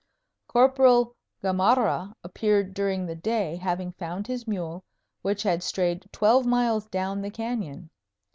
[0.47, 4.83] Corporal Gamarra appeared during the day, having found his mule,
[5.21, 7.87] which had strayed twelve miles down the canyon.